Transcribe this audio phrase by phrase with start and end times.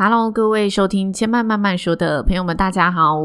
[0.00, 3.18] Hello，各位收听千嫚慢慢说的朋友们，大家好，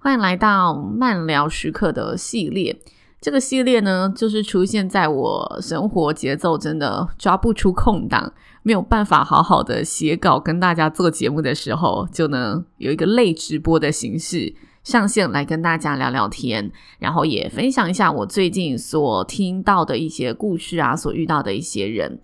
[0.00, 2.76] 欢迎来到慢聊时刻的系列。
[3.20, 8.32] 这个系列呢，就是出现在我生活节奏真的抓不出空档，
[8.64, 14.52] 没有办法好好的写稿跟大家做节目的时候，就能有一个类直播的形式
[14.82, 22.18] 上线来跟大家聊聊天，然后也分享一下我最近所听到的一些故事啊，所遇到的一些人。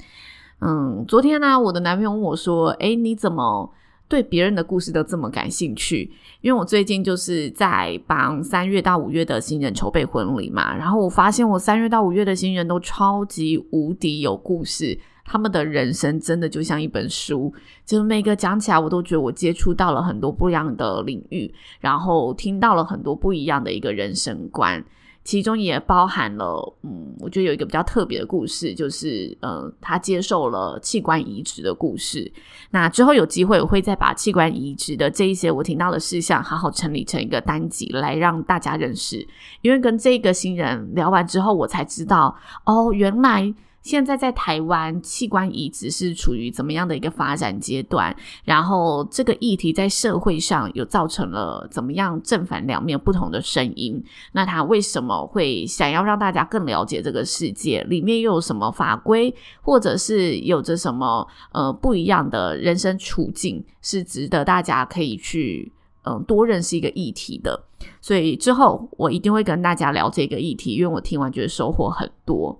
[0.58, 3.72] 嗯，昨天呢、我的男朋友问我说：“诶，你怎么？”
[4.12, 6.12] 对别人的故事都这么感兴趣，
[6.42, 17.50] 因为我最近就是在帮三月到五月的新人筹备婚礼嘛，然后我发现我三月到五月的新人都超级无敌有故事，他们的人生真的就像一本书，
[17.86, 24.84] 就是每个讲起来我都觉得我接触到了很多不一样的领域，然后听到了很多不一样的一个人生观。
[25.24, 32.30] 其中也包含了，嗯，我觉得有一个比较特别的故事，就是，嗯，他接受了器官移植的故事。
[32.70, 39.26] 那之后有机会，我会再把器官移植的这一些我听到的事项，好好整理成一个单集来让大家认识。
[39.60, 43.54] 因为跟这个新人聊完之后，我才知道，哦，原来。
[43.82, 48.14] 现在在台湾，器官移植是处于怎么样的一个发展阶段？
[48.44, 54.02] 然后这个议题在社会上有造成了怎么样正反两面不同的声音？
[54.32, 57.82] 那他为什么会想要让大家更了解这个世界？
[57.84, 65.72] 里面又有什么法规，或者是有着什么呃不一样的人生处境，是值得大家可以去
[66.04, 67.64] 嗯、多认识一个议题的？
[68.00, 72.58] 所以之后我一定会跟大家聊这个议题，因为我听完觉得收获很多。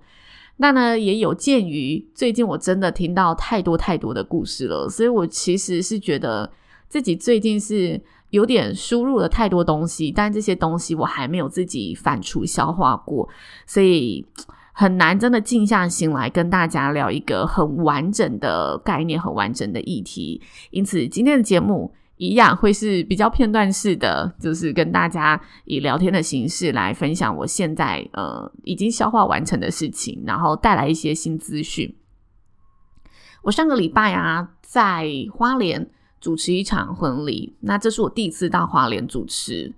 [0.57, 6.51] 那呢，也有鉴于最近我真的听到太多太多的故事了，所以我其实是觉得
[6.87, 13.27] 自己最近是有点输入了太多东西，但这些东西我还没有自己反刍消化过，
[13.65, 14.25] 所以
[14.73, 20.41] 很难真的静下心来跟大家聊一个很完整的概念、很完整的议题。
[20.71, 21.93] 因此，今天的节目。
[22.17, 31.95] 一样会是比较片段式的，就是跟大家以聊天的形式来分享我现在呃已经消化完成的事情，然后带来一些新资讯。
[33.41, 35.89] 我上个礼拜啊，在花莲
[36.21, 39.73] 主持一场婚礼，那这是我第一次到花莲主持。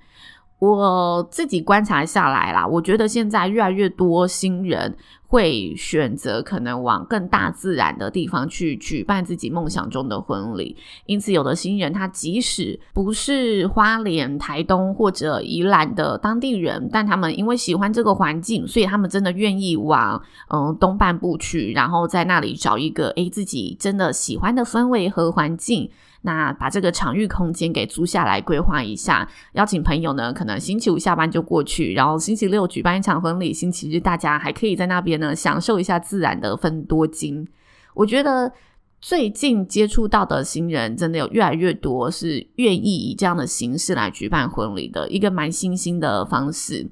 [0.59, 4.95] 我自己观察下来啦，我觉得现在越来越多新人
[5.27, 10.75] 会选择可能往更大自然的地方去举办自己梦想中的婚礼。
[11.05, 25.89] 因此，有的新人他即使不是花莲、台东或者宜兰的当地人，但他们因为喜欢这个环境，所以他们真的愿意往嗯东半部去，然后在那里找一个诶自己真的喜欢的氛围和环境。
[26.25, 37.47] 那把这个场域空间给租下来，规划一下，邀请朋友呢，可能星期五下班就过去，然后星期六举办一场婚礼，星期日大家还可以在那边呢享受一下自然的芬多精。
[37.93, 38.51] 我觉得
[38.99, 46.89] 最近接触到的新人，真的有越来越多是愿意以这样的形式来举办婚礼的一个蛮新兴的方式。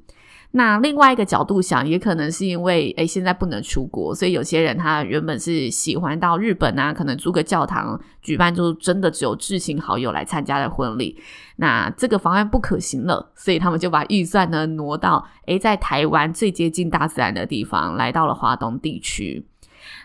[0.55, 11.17] 那另外一个角度想，也可能是因为诶现在不能出国，所以有些人他原本是喜欢到日本啊，可能租个教堂举办，就真的只有至亲好友来参加的婚礼。
[11.55, 19.47] 那这个方案不可行了，所以他们就把预算呢挪到诶在台湾最接近大自然的地方，来到了华东地区。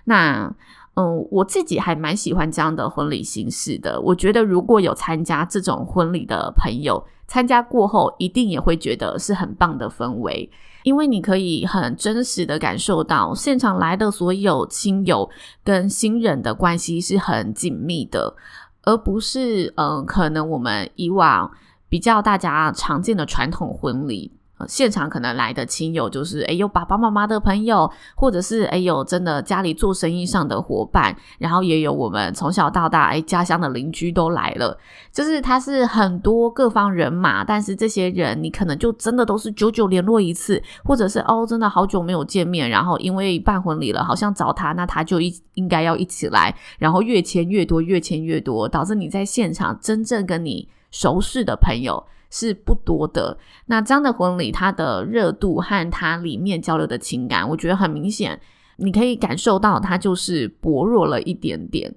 [0.04, 0.50] 那
[0.98, 4.00] 嗯，我自己还蛮喜欢这样的婚礼形式的。
[4.00, 10.50] 我觉得如果有参加这种婚礼的朋友，参加过后，一定也会觉得是很棒的氛围，
[10.82, 15.30] 因为你可以很真实的感受到现场来的所有亲友
[15.62, 18.34] 跟新人的关系是很紧密的，
[18.82, 21.48] 而不是嗯，可能我们以往
[21.88, 24.32] 比较大家常见的传统婚礼。
[24.66, 34.76] 现场可能来的亲友就是，诶有爸爸妈妈的朋友，或者是诶有真的家里做生意上的伙伴，然后也有我们从小到大诶家乡的邻居都来了，
[35.12, 52.04] 就是他是很多各方人马，但是这些人你可能就真的都是久久联络一次，或者是哦真的好久没有见面，然后因为办婚礼了，好像找他，那他就一应该要一起来，然后越签越多，越签越多，导致你在现场真正跟你熟识的朋友。
[52.30, 53.38] 是不多的。
[53.66, 58.40] 那这样的婚礼，它的热度和它里面交流的情感，我觉得很明显，
[58.76, 61.94] 你可以感受到它就是薄弱了一点点。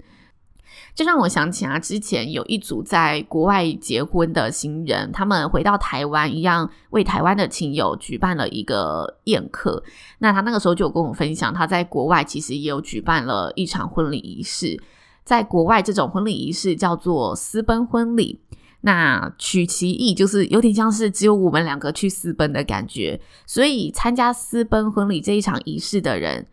[0.93, 9.81] 这让我想起啊，之前有一组在国外结婚的新人，他们回到台湾，一样为台湾的亲友举办了一个宴客。
[10.19, 14.81] 那他那个时候就有跟我分享，他在国外其实也有举办了一场婚礼仪式。
[15.23, 18.39] 在国外，这种婚礼仪式叫做私奔婚礼。
[18.81, 26.47] 那取其意，就是有点像是只有我们两个去私奔的感觉，所以参加私奔婚礼这一场仪式的人，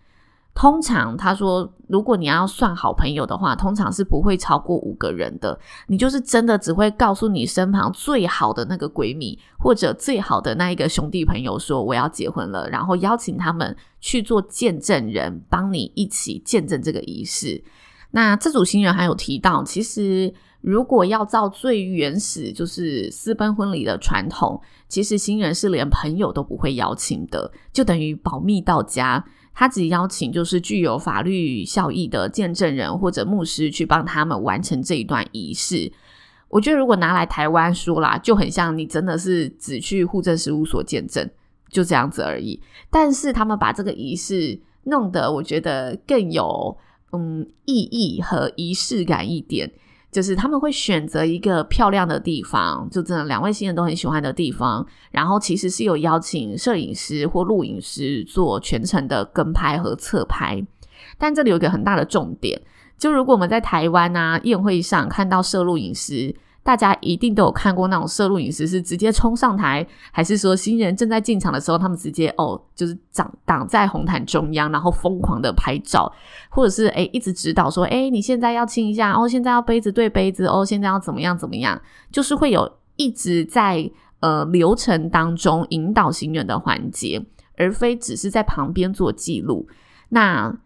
[0.54, 5.58] 通常他说，如果你要算好朋友的话，通常是不会超过五个人的。
[5.86, 17.64] 你就是真的只会告诉你身旁最好的那个闺蜜，或者最好的那一个兄弟朋友说我要结婚了，然后邀请他们去做见证人，帮你一起见证这个仪式。
[18.10, 29.24] 那这组新人还有提到，其实如果要照最原始就是私奔婚礼的传统，其实新人是连朋友都不会邀请的，就等于保密到家。
[29.54, 35.90] 他只邀请就是具有法律效益的见证人或者牧师去帮他们完成这一段仪式。
[36.48, 41.28] 我觉得如果拿来台湾说啦，就很像你真的是只去户政事务所见证，
[41.70, 42.60] 就这样子而已。
[42.88, 46.76] 但是他们把这个仪式弄得我觉得更有
[47.12, 49.70] 嗯意义和仪式感一点。
[50.10, 60.64] 就是他们会选择一个漂亮的地方，就真的两位新人都很喜欢的地方，然后其实是有邀请摄影师或录影师做全程的跟拍和侧拍，
[61.18, 62.60] 但这里有一个很大的重点，
[62.96, 66.34] 就如果我们在台湾啊宴会上看到摄录影师。
[66.62, 76.12] 大家一定都有看过那种摄录影师是直接冲上台，还是说新人正在进场的时候，他们直接哦，就是挡挡在红毯中央，然后疯狂的拍照，
[76.50, 81.80] 或者是诶一直指导说，诶你现在要亲一下，哦，现在要杯子对杯子，哦，现在要怎么样怎么样，
[82.12, 83.90] 就是会有一直在
[84.20, 87.24] 呃流程当中引导新人的环节，
[87.56, 89.66] 而非只是在旁边做记录。
[90.10, 90.58] 那。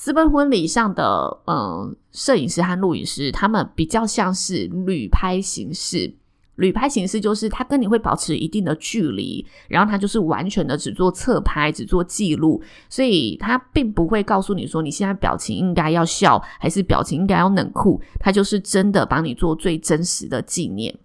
[0.00, 6.14] 私奔婚礼上的嗯摄影师和录影师，他们比较像是旅拍形式。
[6.54, 20.96] 旅拍形式就是他跟你会保持一定的距离，然后他就是完全的只做侧拍，只做记录，所以他并不会告诉你说你现在表情应该要笑，还是表情应该要冷酷，他就是真的帮你做最真实的纪念。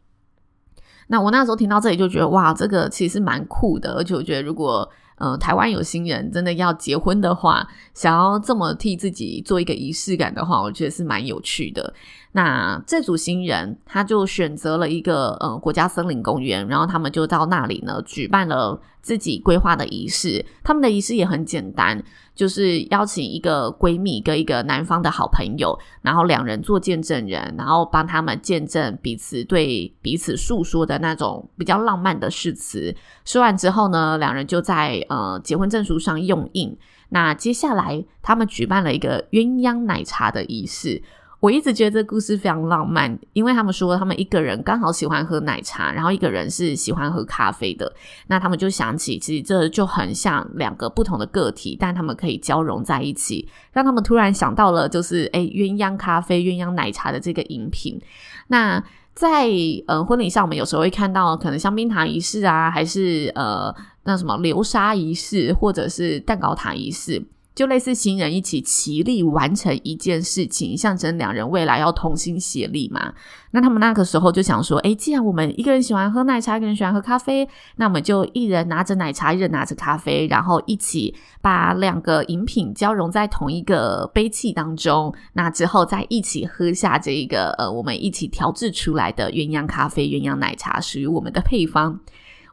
[1.07, 4.87] 那我那时候听到这里就觉得哇，这个其实蛮酷的，而且我觉得如果。
[5.17, 11.93] 呃，台湾有新人真的要结婚的话，想要这么替自己做一个仪式感的话，我觉得是蛮有趣的。
[12.35, 20.43] 那这组新人他就选择了一个呃国家森林公园，然后他们就到那里呢举办了自己规划的仪式。
[20.63, 22.03] 他们的仪式也很简单，
[22.33, 32.95] 就是邀请一个闺蜜跟一个男方的好朋友，然后两人做见证人，然后帮他们见证彼此对彼此诉说的那种比较浪漫的誓词。
[33.23, 36.75] 说完之后呢，两人就在呃结婚证书上用印。
[37.09, 41.03] 那接下来他们举办了一个鸳鸯奶茶的仪式。
[41.43, 47.93] 我一直觉得这故事非常浪漫，因为他们说他们一个人刚好喜欢喝奶茶，然后一个人是喜欢喝咖啡的。
[48.27, 58.01] 那他们就想起，其实这就很像两个不同的个体，但他们可以交融在一起，让他们突然想到了，就是诶鸳鸯咖啡、鸳鸯奶茶的这个饮品。
[58.47, 58.81] 那
[59.13, 59.49] 在
[59.87, 63.75] 呃婚礼上，我们有时候会看到可能香槟塔仪式啊，还是呃
[64.05, 67.21] 那什么流沙仪式，或者是蛋糕塔仪式。
[67.55, 73.13] 就类似新人一起齐力完成一件事情，象征两人未来要同心协力嘛。
[73.51, 85.13] 那他们那个时候就想说，诶，既然我们一个人喜欢喝奶茶，一个人喜欢喝咖啡，那我们就一人拿着奶茶，一人拿着咖啡，然后一起把两个饮品交融在同一个杯器当中。
[85.33, 91.99] 那之后再一起喝下这一个呃，我们一起调制出来的鸳鸯咖啡、鸳鸯奶茶，属于我们的配方。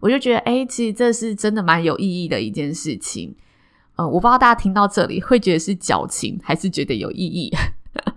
[0.00, 3.34] 我就觉得，诶，其实这是真的蛮有意义的一件事情。
[4.00, 7.52] 呃，我不知道大家听到这里会觉得是矫情，还是觉得有意义。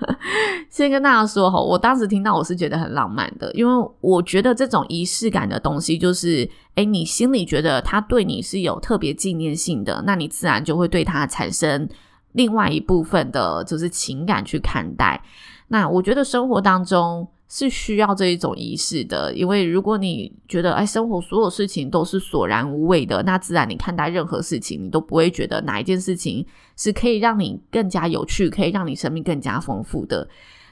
[0.71, 11.89] 先跟大家说哈，我当时听到我是觉得很浪漫的，因为我觉得这种仪式感的东西，就是诶，你心里觉得他对你是有特别纪念性的，那你自然就会对他产生
[12.31, 15.21] 另外一部分的，就是情感去看待。
[15.67, 17.27] 那我觉得生活当中。
[17.55, 26.43] 是需要这一种仪式的，因为如果你觉得哎，生活所有事情都是索然无味的，那自然你看待任何事情，你都不会觉得哪一件事情
[26.75, 30.27] 是可以让你更加有趣，可以让你生命更加丰富的。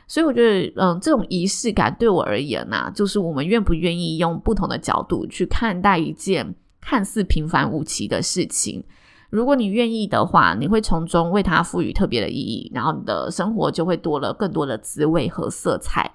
[0.07, 8.83] 所以我觉得，嗯，这种仪式感对我而言呢，就是我们愿不愿意用不同的角度去看待一件看似平凡无奇的事情。
[9.29, 16.11] 如果你愿意的话，你会从中为它赋予特别的意义，然后你的生活就会多了更多的滋味和色彩。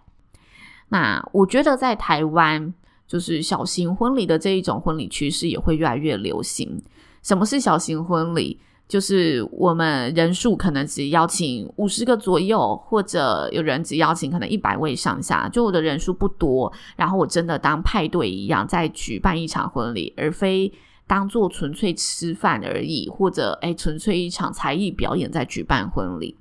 [0.89, 2.73] 那我觉得在台湾，
[3.07, 6.81] 就是小型婚礼的这一种婚礼趋势也会越来越流行。
[7.23, 8.61] 什么是小型婚礼？
[8.89, 16.73] 就是我们人数可能只邀请五十个左右，或者有人只邀请可能一百位上下，就我的人数不多。
[16.95, 20.73] 然后我真的当派对一样在举办一场婚礼，而非
[21.05, 26.37] 当做纯粹吃饭而已，或者诶纯粹一场才艺表演在举办婚礼。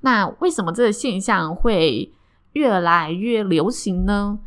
[0.00, 2.12] 那为什么这个现象会
[2.54, 4.40] 越来越流行呢？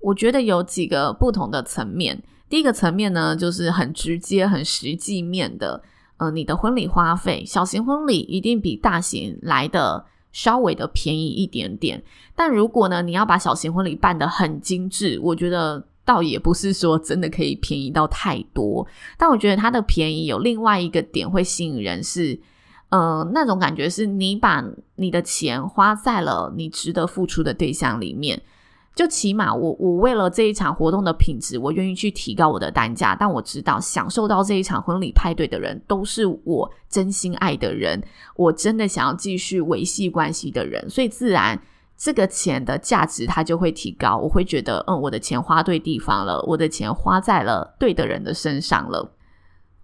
[0.00, 2.22] 我觉得有几个不同的层面。
[2.48, 5.82] 第一个层面呢，就是很直接、很实际面的。
[6.18, 12.02] 呃，你的婚礼花费，小型婚礼一定比大型来的稍微的便宜一点点。
[12.34, 18.86] 但如果呢，你要把小型婚礼办得很精致，我觉得倒也不是说真的可以便宜到太多。
[19.18, 22.40] 但我觉得它的便宜有另外一个点会吸引人是，
[22.88, 24.64] 呃，那种感觉是你把
[24.94, 28.40] 你的钱花在了你值得付出的对象里面。
[28.94, 33.14] 就起码我我为了这一场活动的品质，我愿意去提高我的单价。
[33.14, 38.02] 但我知道享受到这一场婚礼派对的人，都是我真心爱的人，
[38.36, 41.60] 我真的想要继续维系关系的人，所以自然
[41.98, 44.16] 这个钱的价值它就会提高。
[44.16, 49.12] 我会觉得，嗯，我的钱花对地方了，我的钱花在了对的人的身上了。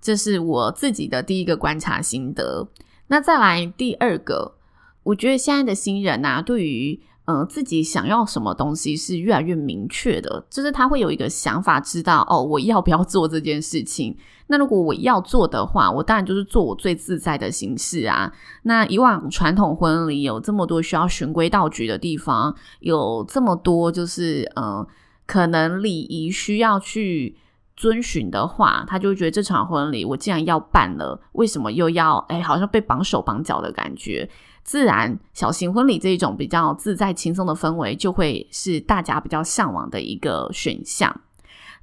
[0.00, 2.66] 这是我自己的第一个观察心得。
[3.12, 4.54] 那再来第二个，
[5.02, 14.16] 我觉得现在的新人啊，对于嗯，自己想要什么东西是越来越明确的，就是他会有一个想法，知道哦，我要不要做这件事情？
[14.46, 18.32] 那如果我要做的话，我当然就是做我最自在的形式啊。
[18.62, 24.86] 那以往传统婚礼有这么多需要循规蹈矩的地方，有这么多就是嗯，
[25.26, 27.36] 可能礼仪需要去
[27.76, 34.28] 遵循的话，他就会觉得这场婚礼我既然要办了，为什么又要哎，好像被绑手绑脚的感觉？
[34.62, 41.20] 自然，小型婚礼这一种比较自在轻松的氛围，就会是大家比较向往的一个选项。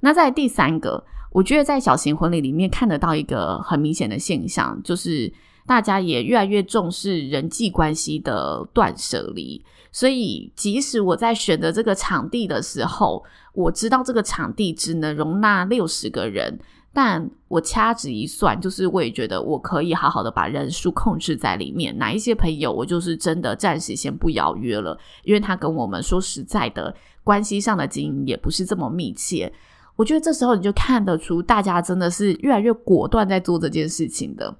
[0.00, 5.30] 那在第三个，我觉得在小型婚礼里面看得到一个很明显的现象，就是
[5.66, 9.62] 大家也越来越重视人际关系的断舍离。
[9.92, 16.58] 所以，即使我在选择这个场地的时候，我知道这个场地只能容纳六十个人。
[16.92, 21.96] 但我掐指一算，就是我也觉得我可以好好的把人数控制在里面。
[21.98, 26.92] 哪一些朋友，我就是真的暂时先不邀约了，因为他跟我们说实在的，
[27.22, 29.52] 关系上的经营也不是这么密切。
[29.94, 34.52] 我觉得这时候你就看得出，大家真的是越来越果断在做这件事情的。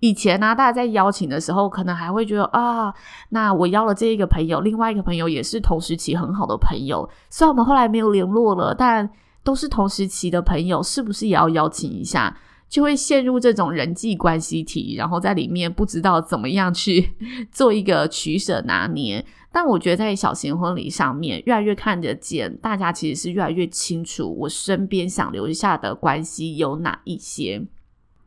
[0.00, 2.94] 以前呢、大家在邀请的时候，可能还会觉得啊，
[3.30, 9.10] 那我邀了这一个朋友，另外一个朋友也是同时期很好的朋友，虽然我们后来没有联络了，但。
[9.46, 12.36] 都是同时期的朋友，是不是也要邀请一下？
[12.68, 17.14] 就会陷入这种人际关系题，然后在里面不知道怎么样去
[17.52, 19.24] 做一个取舍拿捏。
[19.52, 27.64] 但我觉得在小型婚礼上面，越来越看得见，大家其实是越来越清楚，我身边想留下的关系有哪一些。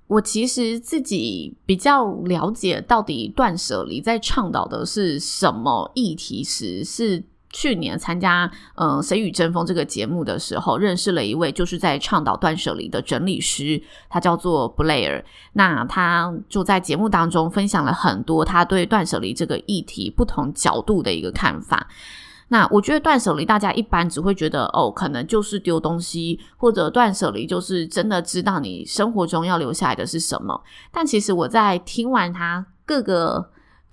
[0.10, 7.24] 我其实自己比较了解，到底断舍离在倡导的是什么议题时是。
[7.51, 15.24] 去年参加嗯《谁与争锋》这个节目的时候，认识了一位就是在倡导断舍离的整理师，他叫做 Blair。
[15.54, 21.88] 那他就在节目当中分享了很多他对断舍离这个议题不同角度的一个看法。
[22.50, 30.62] 那我觉得断舍离大家一般只会觉得哦，可能就是丢东西，或者断舍离就是真的知道你生活中要留下来的是什么。
[30.91, 33.50] 但其实我在听完他各个。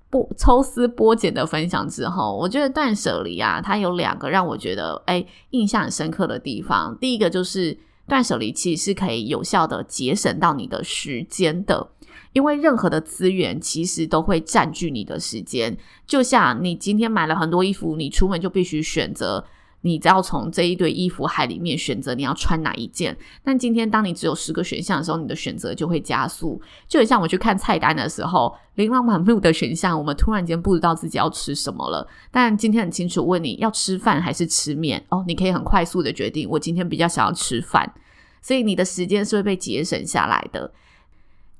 [0.09, 6.97] 不抽丝剥茧的分享之后，我觉得断舍离啊，它有两个让我觉得诶印象很深刻的地方。
[6.97, 11.89] 第一个就是断舍离其实是可以有效的节省到你的时间的，
[12.33, 15.77] 因为任何的资源其实都会占据你的时间。
[16.05, 19.45] 就像你今天买了很多衣服，你出门就必须选择。
[19.81, 26.59] 你只要从这一堆衣服海里面选择你要穿哪一件，但今天当你只有十个选项的时候，你的选择就会加速。
[26.87, 32.05] 就像我去看菜单的时候，琳琅满目的选项，我们突然间不知道自己要吃什么了。
[32.31, 37.93] 但今天很清楚，问你要吃饭还是吃面哦，你可以很快速的决定，我今天比较想要吃饭，
[38.41, 40.73] 所以你的时间是会被节省下来的。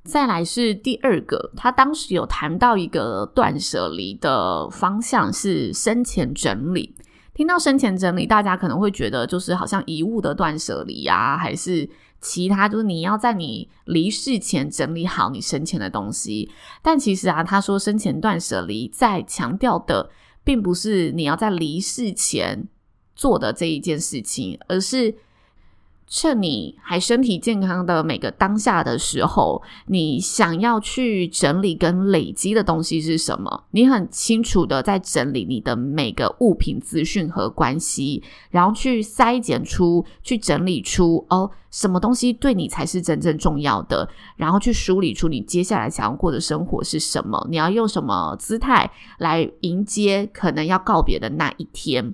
[0.07, 6.95] 再来是第二个，他当时有谈到一个断舍离的方向是生前整理。
[7.33, 11.87] 听到生前整理，大家可能会觉得就是好像遗物的断舍离啊，还是
[12.21, 16.49] 其他，就是你要在你离世前整理好你生前的东西。
[16.81, 20.09] 但其实啊，他说生前断舍离在强调的，
[20.43, 22.67] 并不是你要在离世前
[23.13, 25.13] 做的这一件事情，而是。
[26.09, 33.65] 趁你还身体健康的每个当下的时候，你想要去整理跟累积的东西是什么？
[33.71, 47.45] 你很清楚的在整理你的每个物品资讯和关系，然后去筛检出、去整理出哦，什么东西对你才是真正重要的，然后去梳理出你接下来想要过的生活是什么？
[47.49, 52.13] 你要用什么姿态来迎接可能要告别的那一天？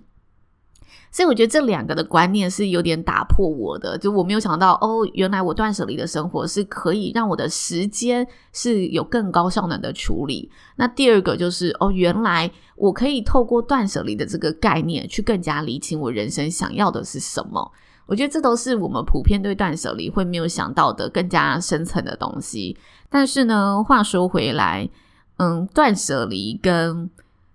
[1.14, 10.50] 所以我觉得这两个的观念是有点打破我的，就我没有想到哦，原来我断舍离的生活是可以让我的时间是有更高效能的处理。
[10.76, 17.72] 那第二个就是哦，原来我可以透过断舍离的这个概念去更加理清我人生想要的是什么。
[18.08, 22.76] 我觉得这都是我们普遍对断舍离会没有想到的更加深层的东西。
[23.10, 24.90] 但是呢，话说回来，
[25.38, 27.10] 嗯，断舍离跟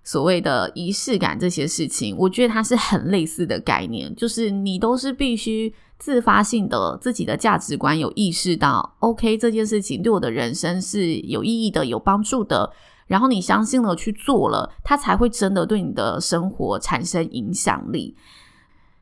[0.08, 12.72] 所谓的仪式感这些事情，我觉得它是很类似的概念，就是你都是必须自发性的自己的价值观有意识到，OK，这件事情对我的人生是有意义的、有帮助的，
[13.06, 18.16] 然后你相信了去做了，它才会真的对你的生活产生影响力。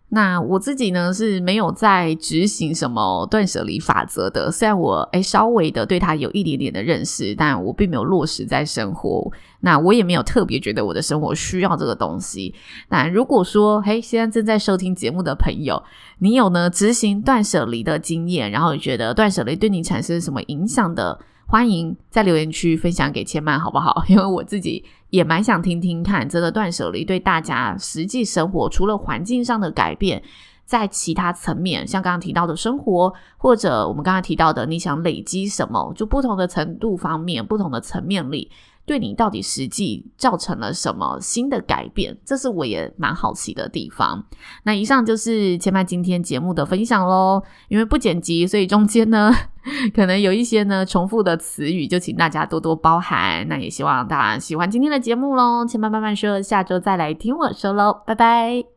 [0.09, 9.31] 那我自己呢，是没有在执行什么断舍离法则的，虽然我诶稍微的对它有一点点的认识，但我并没有落实在生活。
[9.61, 12.55] 那我也没有特别觉得我的生活需要这个东西。
[12.89, 15.83] 那如果说嘿，现在正在收听节目的朋友，
[16.21, 21.19] 你有呢执行断舍离的经验，然后觉得断舍离对你产生什么影响的？
[21.49, 24.03] 欢迎在留言区分享给千曼，好不好？
[24.11, 30.21] 因为我自己也蛮想听听看，真的断舍离对大家实际生活，除了环境上的改变，
[30.65, 38.51] 在其他层面，像刚刚提到的生活，或者我们刚刚提到的，你想累积什么，就不同的程度方面，不同的层面里。
[38.87, 42.17] 对你到底实际造成了什么新的改变？
[42.25, 44.25] 这是我也蛮好奇的地方。
[44.63, 47.43] 那以上就是千曼今天节目的分享喽。
[47.69, 49.33] 因为不剪辑，所以中间呢
[49.93, 53.47] 可能有一些呢重复的词语，就请大家多多包涵。
[53.49, 55.67] 那也希望大家喜欢今天的节目喽。
[55.67, 58.76] 千曼慢慢说，下周再来听我说喽，拜拜。